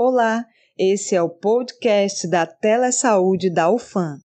[0.00, 0.46] Olá,
[0.78, 4.20] esse é o podcast da Telesaúde da UFAM.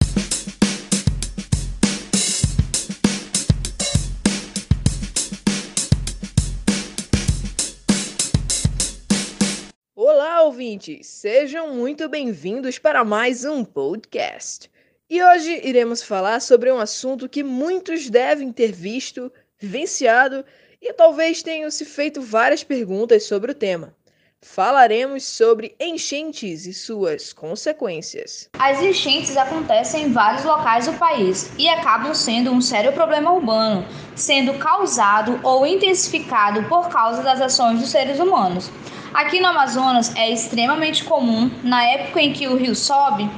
[9.94, 11.06] Olá, ouvintes!
[11.06, 14.68] Sejam muito bem-vindos para mais um podcast.
[15.08, 20.44] E hoje iremos falar sobre um assunto que muitos devem ter visto, vivenciado
[20.82, 23.94] e talvez tenham se feito várias perguntas sobre o tema.
[24.42, 28.48] Falaremos sobre enchentes e suas consequências.
[28.58, 33.86] As enchentes acontecem em vários locais do país e acabam sendo um sério problema urbano,
[34.16, 38.70] sendo causado ou intensificado por causa das ações dos seres humanos.
[39.12, 43.28] Aqui no Amazonas é extremamente comum na época em que o rio sobe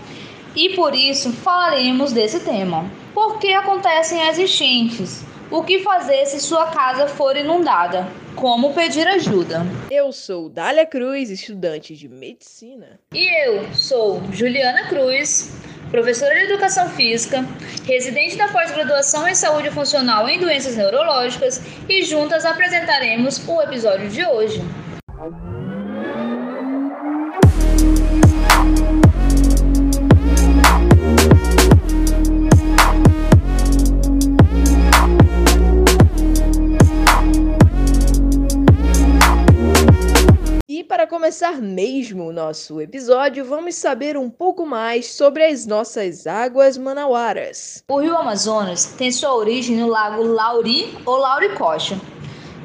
[0.55, 2.89] e por isso falaremos desse tema.
[3.13, 5.25] Por que acontecem as enchentes?
[5.53, 8.09] O que fazer se sua casa for inundada?
[8.35, 9.61] Como pedir ajuda?
[9.91, 12.99] Eu sou Dália Cruz, estudante de medicina.
[13.13, 15.55] E eu sou Juliana Cruz,
[15.91, 17.47] professora de educação física,
[17.85, 24.25] residente da pós-graduação em saúde funcional em doenças neurológicas, e juntas apresentaremos o episódio de
[24.25, 24.65] hoje.
[41.23, 47.85] Começar mesmo o nosso episódio, vamos saber um pouco mais sobre as nossas águas manauaras.
[47.89, 51.97] O rio Amazonas tem sua origem no lago Lauri ou Lauricocha,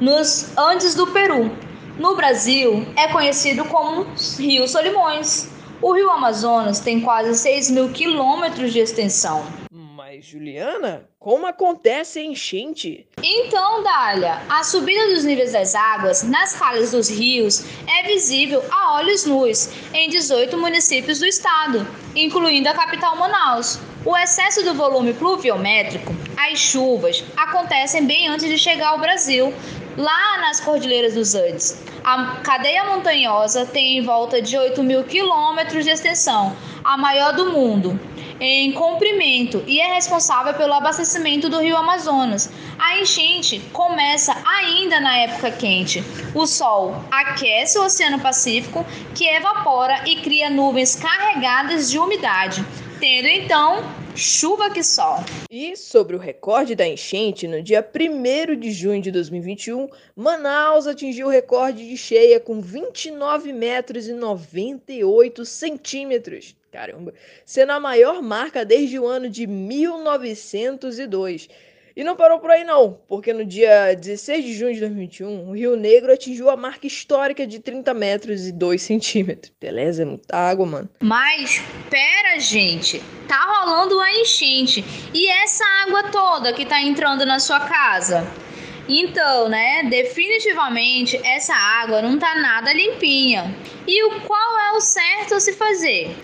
[0.00, 1.52] nos Andes do Peru.
[2.00, 5.48] No Brasil, é conhecido como Rio Solimões.
[5.80, 9.46] O rio Amazonas tem quase 6 mil quilômetros de extensão.
[10.10, 13.06] Mas, Juliana, como acontece a enchente?
[13.22, 18.94] Então, Dália, a subida dos níveis das águas nas falhas dos rios é visível a
[18.94, 21.86] olhos nus em 18 municípios do estado,
[22.16, 23.78] incluindo a capital Manaus.
[24.02, 29.52] O excesso do volume pluviométrico, as chuvas, acontecem bem antes de chegar ao Brasil,
[29.94, 31.84] lá nas Cordilheiras dos Andes.
[32.02, 37.52] A cadeia montanhosa tem em volta de 8 mil quilômetros de extensão, a maior do
[37.52, 38.00] mundo
[38.40, 42.50] em comprimento e é responsável pelo abastecimento do rio Amazonas.
[42.78, 46.02] A enchente começa ainda na época quente.
[46.34, 48.84] O Sol aquece o Oceano Pacífico,
[49.14, 52.64] que evapora e cria nuvens carregadas de umidade,
[53.00, 53.82] tendo então
[54.18, 55.24] chuva que sol.
[55.48, 61.28] E sobre o recorde da enchente, no dia 1 de junho de 2021, Manaus atingiu
[61.28, 66.56] o recorde de cheia com 29 metros e 98 centímetros.
[66.78, 67.12] Caramba,
[67.44, 71.48] sendo a maior marca desde o ano de 1902.
[71.96, 75.56] E não parou por aí não, porque no dia 16 de junho de 2021, o
[75.56, 79.52] Rio Negro atingiu a marca histórica de 30 metros e 2 centímetros.
[79.60, 80.88] Beleza, é muita água, mano.
[81.00, 84.84] Mas, pera, gente, tá rolando a enchente.
[85.12, 88.24] E essa água toda que tá entrando na sua casa?
[88.88, 93.52] Então, né, definitivamente essa água não tá nada limpinha.
[93.86, 96.16] E o qual é o certo a se fazer?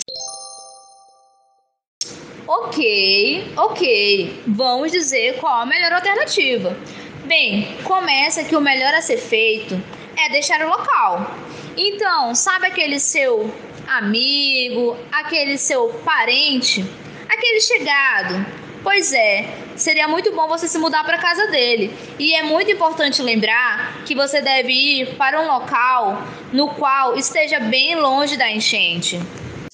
[2.75, 4.43] Ok, ok.
[4.49, 6.77] Vamos dizer qual a melhor alternativa.
[7.25, 9.81] Bem, começa que o melhor a ser feito
[10.17, 11.37] é deixar o local.
[11.77, 13.49] Então, sabe aquele seu
[13.87, 16.85] amigo, aquele seu parente,
[17.29, 18.45] aquele chegado?
[18.83, 21.97] Pois é, seria muito bom você se mudar para casa dele.
[22.19, 27.61] E é muito importante lembrar que você deve ir para um local no qual esteja
[27.61, 29.21] bem longe da enchente.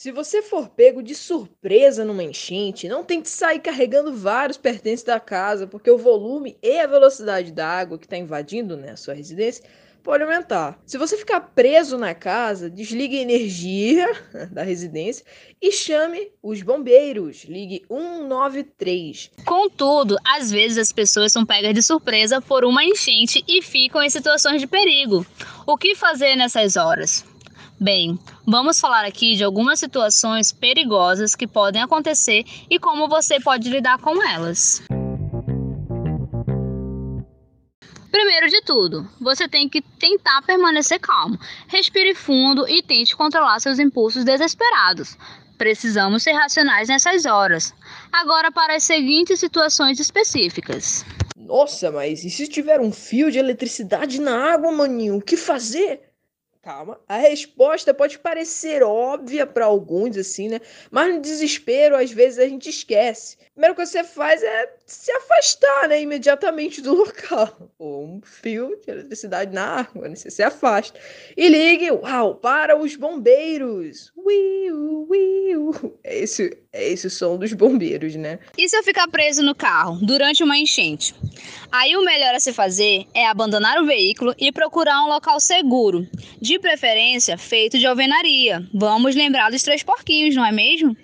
[0.00, 5.20] Se você for pego de surpresa numa enchente, não tente sair carregando vários pertences da
[5.20, 9.12] casa, porque o volume e a velocidade da água que está invadindo né, a sua
[9.12, 9.62] residência
[10.02, 10.80] pode aumentar.
[10.86, 14.10] Se você ficar preso na casa, desligue a energia
[14.50, 15.22] da residência
[15.60, 17.44] e chame os bombeiros.
[17.44, 19.32] Ligue 193.
[19.44, 24.08] Contudo, às vezes as pessoas são pegas de surpresa por uma enchente e ficam em
[24.08, 25.26] situações de perigo.
[25.66, 27.28] O que fazer nessas horas?
[27.82, 33.70] Bem, vamos falar aqui de algumas situações perigosas que podem acontecer e como você pode
[33.70, 34.82] lidar com elas.
[38.10, 41.38] Primeiro de tudo, você tem que tentar permanecer calmo.
[41.68, 45.16] Respire fundo e tente controlar seus impulsos desesperados.
[45.56, 47.74] Precisamos ser racionais nessas horas.
[48.12, 51.02] Agora, para as seguintes situações específicas.
[51.34, 55.16] Nossa, mas e se tiver um fio de eletricidade na água, maninho?
[55.16, 56.09] O que fazer?
[56.62, 57.00] Calma.
[57.08, 60.60] A resposta pode parecer óbvia para alguns, assim, né?
[60.90, 63.38] Mas no desespero, às vezes a gente esquece.
[63.54, 67.70] Primeiro que você faz é se afastar, né, imediatamente do local.
[67.78, 71.00] Ou um fio de eletricidade na água, né, você se afasta.
[71.34, 74.12] E ligue, uau, para os bombeiros.
[74.14, 75.98] Uiu, uiu.
[76.04, 78.38] É esse, é esse o som dos bombeiros, né?
[78.58, 81.14] E se eu ficar preso no carro durante uma enchente?
[81.70, 86.06] Aí o melhor a se fazer é abandonar o veículo e procurar um local seguro,
[86.40, 88.66] de preferência feito de alvenaria.
[88.74, 90.96] Vamos lembrar dos três porquinhos, não é mesmo?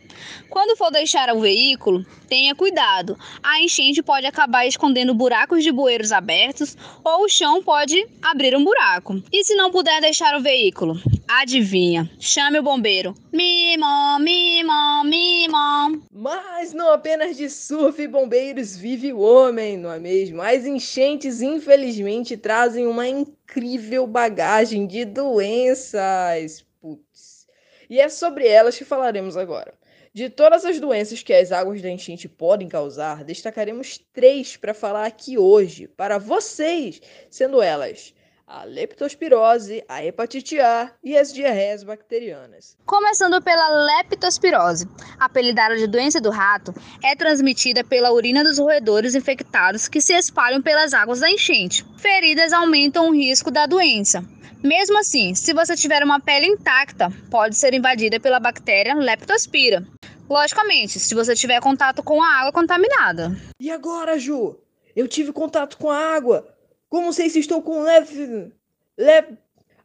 [0.48, 3.18] Quando for deixar o veículo, tenha cuidado.
[3.42, 8.64] A enchente pode acabar escondendo buracos de bueiros abertos ou o chão pode abrir um
[8.64, 9.22] buraco.
[9.32, 10.98] E se não puder deixar o veículo?
[11.28, 12.08] Adivinha?
[12.20, 13.12] Chame o bombeiro.
[13.32, 16.06] Mimo, mimo, mimo.
[16.12, 20.40] Mas não apenas de surf e bombeiros vive o homem, não é mesmo?
[20.40, 26.64] As enchentes, infelizmente, trazem uma incrível bagagem de doenças.
[26.80, 27.48] Putz.
[27.90, 29.74] E é sobre elas que falaremos agora.
[30.14, 35.06] De todas as doenças que as águas da enchente podem causar, destacaremos três para falar
[35.06, 38.14] aqui hoje, para vocês, sendo elas
[38.46, 42.76] a leptospirose, a hepatite A e as diarreias bacterianas.
[42.86, 44.88] Começando pela leptospirose,
[45.18, 46.72] apelidada de doença do rato,
[47.02, 51.84] é transmitida pela urina dos roedores infectados que se espalham pelas águas da enchente.
[51.98, 54.24] Feridas aumentam o risco da doença.
[54.62, 59.84] Mesmo assim, se você tiver uma pele intacta, pode ser invadida pela bactéria Leptospira.
[60.30, 63.36] Logicamente, se você tiver contato com a água contaminada.
[63.60, 64.56] E agora, Ju?
[64.94, 66.55] Eu tive contato com a água.
[66.88, 68.52] Como sei se estou com leve.
[68.96, 69.38] leve.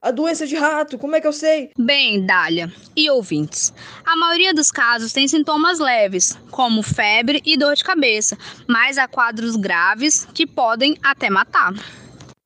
[0.04, 1.70] A doença de rato, como é que eu sei?
[1.78, 3.72] Bem, Dália e ouvintes,
[4.04, 8.36] a maioria dos casos tem sintomas leves, como febre e dor de cabeça,
[8.68, 11.74] mas há quadros graves que podem até matar.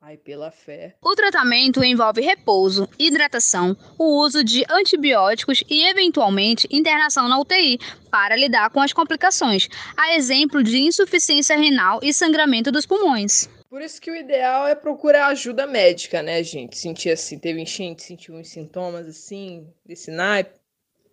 [0.01, 0.95] Ai, pela fé.
[1.01, 7.79] O tratamento envolve repouso, hidratação, o uso de antibióticos e, eventualmente, internação na UTI
[8.11, 13.49] para lidar com as complicações, a exemplo de insuficiência renal e sangramento dos pulmões.
[13.75, 16.77] Por isso que o ideal é procurar ajuda médica, né, gente?
[16.77, 20.57] Sentir assim, teve enchente, sentiu uns sintomas assim, desse naipe,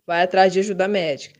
[0.07, 1.37] vai atrás de ajuda médica.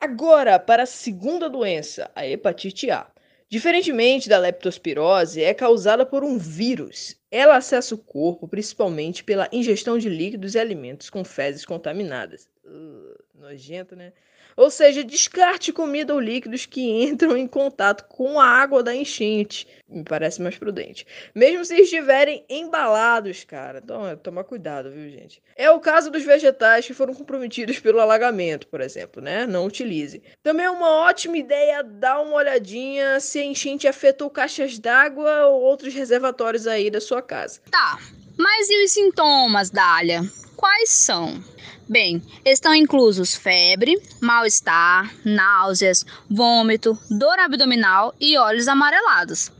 [0.00, 3.06] Agora, para a segunda doença, a hepatite A.
[3.50, 7.20] Diferentemente da leptospirose, é causada por um vírus.
[7.30, 12.48] Ela acessa o corpo principalmente pela ingestão de líquidos e alimentos com fezes contaminadas.
[12.64, 14.14] Uh, nojento, né?
[14.58, 19.68] Ou seja, descarte comida ou líquidos que entram em contato com a água da enchente.
[19.88, 21.06] Me parece mais prudente.
[21.32, 23.80] Mesmo se estiverem embalados, cara.
[23.80, 25.40] Então, toma cuidado, viu, gente?
[25.54, 29.46] É o caso dos vegetais que foram comprometidos pelo alagamento, por exemplo, né?
[29.46, 30.20] Não utilize.
[30.42, 35.62] Também é uma ótima ideia dar uma olhadinha se a enchente afetou caixas d'água ou
[35.62, 37.60] outros reservatórios aí da sua casa.
[37.70, 38.00] Tá,
[38.36, 40.22] mas e os sintomas, Dália?
[40.56, 41.40] Quais são?
[41.88, 49.50] Bem, estão inclusos febre, mal-estar, náuseas, vômito, dor abdominal e olhos amarelados.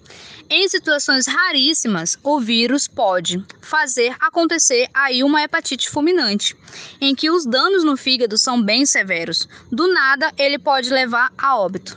[0.50, 6.54] Em situações raríssimas, o vírus pode fazer acontecer aí uma hepatite fulminante,
[7.00, 9.48] em que os danos no fígado são bem severos.
[9.72, 11.96] Do nada, ele pode levar a óbito.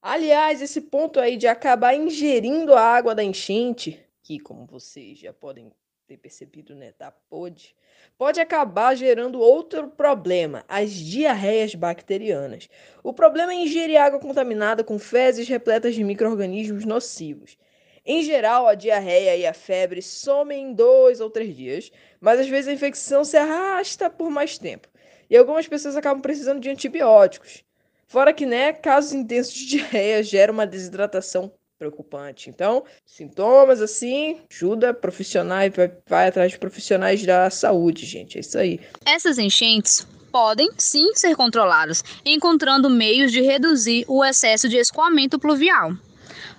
[0.00, 5.32] Aliás, esse ponto aí de acabar ingerindo a água da enchente que, como vocês já
[5.32, 5.72] podem
[6.06, 6.92] ter percebido, né,
[7.30, 7.74] POD,
[8.18, 12.68] pode acabar gerando outro problema, as diarreias bacterianas.
[13.02, 17.56] O problema é ingerir água contaminada com fezes repletas de micro-organismos nocivos.
[18.04, 22.48] Em geral, a diarreia e a febre somem em dois ou três dias, mas às
[22.50, 24.88] vezes a infecção se arrasta por mais tempo.
[25.30, 27.64] E algumas pessoas acabam precisando de antibióticos.
[28.06, 32.50] Fora que, né, casos intensos de diarreia geram uma desidratação preocupante.
[32.50, 38.36] Então, sintomas assim, ajuda profissionais, vai, vai atrás de profissionais da saúde, gente.
[38.36, 38.80] É isso aí.
[39.06, 45.92] Essas enchentes podem sim ser controladas, encontrando meios de reduzir o excesso de escoamento pluvial.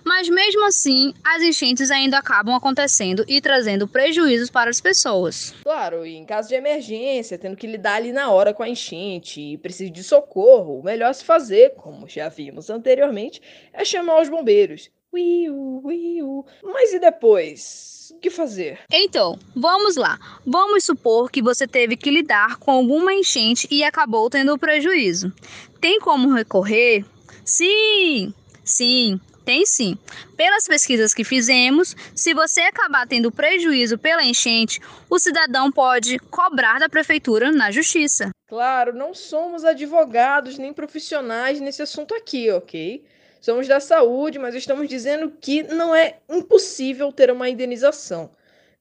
[0.03, 5.53] Mas mesmo assim, as enchentes ainda acabam acontecendo e trazendo prejuízos para as pessoas.
[5.61, 9.41] Claro, e em caso de emergência, tendo que lidar ali na hora com a enchente
[9.41, 13.41] e precisa de socorro, o melhor se fazer, como já vimos anteriormente,
[13.73, 14.89] é chamar os bombeiros.
[15.12, 16.46] Uiu, uiu.
[16.63, 18.12] Mas e depois?
[18.16, 18.80] O que fazer?
[18.92, 20.20] Então, vamos lá.
[20.46, 25.34] Vamos supor que você teve que lidar com alguma enchente e acabou tendo prejuízo.
[25.82, 27.06] Tem como recorrer?
[27.44, 29.98] Sim, sim, tem sim.
[30.38, 36.80] Pelas pesquisas que fizemos, se você acabar tendo prejuízo pela enchente, o cidadão pode cobrar
[36.80, 38.30] da prefeitura na justiça.
[38.48, 43.04] Claro, não somos advogados nem profissionais nesse assunto aqui, ok?
[43.39, 48.29] Somos da saúde, mas estamos dizendo que não é impossível ter uma indenização,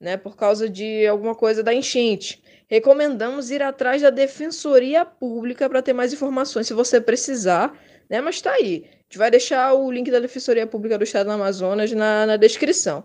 [0.01, 2.43] né, por causa de alguma coisa da enchente.
[2.67, 7.75] recomendamos ir atrás da Defensoria Pública para ter mais informações se você precisar,
[8.09, 8.21] né?
[8.21, 8.85] Mas tá aí.
[8.87, 12.37] A gente vai deixar o link da Defensoria Pública do Estado do Amazonas na, na
[12.37, 13.05] descrição.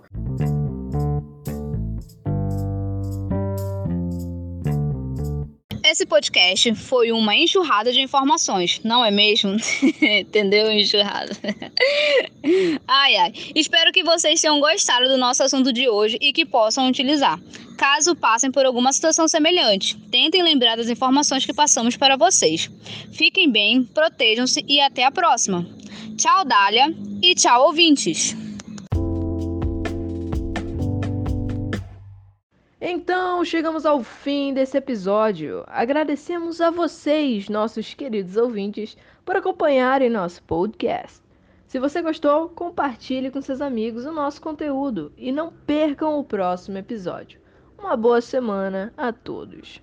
[6.03, 9.55] Esse podcast foi uma enxurrada de informações, não é mesmo?
[10.03, 10.69] Entendeu?
[10.69, 11.31] Enxurrada.
[12.86, 13.33] ai, ai.
[13.55, 17.39] Espero que vocês tenham gostado do nosso assunto de hoje e que possam utilizar.
[17.77, 22.69] Caso passem por alguma situação semelhante, tentem lembrar das informações que passamos para vocês.
[23.13, 25.65] Fiquem bem, protejam-se e até a próxima.
[26.17, 28.36] Tchau, Dália, e tchau, ouvintes!
[32.85, 35.63] Então, chegamos ao fim desse episódio.
[35.67, 41.23] Agradecemos a vocês, nossos queridos ouvintes, por acompanharem nosso podcast.
[41.65, 46.77] Se você gostou, compartilhe com seus amigos o nosso conteúdo e não percam o próximo
[46.77, 47.39] episódio.
[47.79, 49.81] Uma boa semana a todos.